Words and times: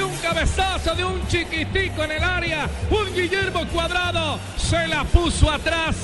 un 0.00 0.16
cabezazo 0.20 0.94
de 0.94 1.04
un 1.04 1.26
chiquitico 1.28 2.02
en 2.04 2.12
el 2.12 2.22
área. 2.24 2.68
Un 2.90 3.14
Guillermo 3.14 3.66
Cuadrado 3.72 4.38
se 4.56 4.86
la 4.88 5.04
puso 5.04 5.50
atrás 5.50 5.94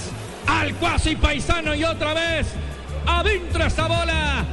al 0.46 0.74
cuasi 0.74 1.16
paisano 1.16 1.74
y 1.74 1.84
otra 1.84 2.12
vez 2.12 2.46
adentro 3.06 3.64
esa 3.64 3.86
bola. 3.88 4.44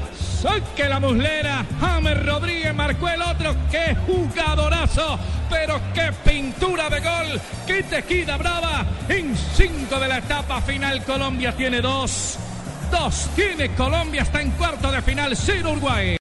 Saque 0.41 0.87
la 0.87 0.99
muslera. 0.99 1.65
James 1.81 2.25
Rodríguez 2.25 2.73
marcó 2.73 3.09
el 3.09 3.21
otro. 3.21 3.55
¡Qué 3.69 3.95
jugadorazo! 4.05 5.19
Pero 5.49 5.81
qué 5.93 6.11
pintura 6.23 6.89
de 6.89 6.99
gol. 7.01 7.41
¡Qué 7.65 7.83
tejida 7.83 8.37
brava! 8.37 8.85
En 9.09 9.35
cinco 9.55 9.99
de 9.99 10.07
la 10.07 10.19
etapa 10.19 10.61
final, 10.61 11.03
Colombia 11.03 11.51
tiene 11.53 11.81
dos. 11.81 12.37
Dos 12.91 13.29
tiene 13.35 13.73
Colombia. 13.75 14.21
Está 14.21 14.41
en 14.41 14.51
cuarto 14.51 14.89
de 14.91 15.01
final. 15.01 15.35
Sin 15.35 15.65
Uruguay. 15.65 16.13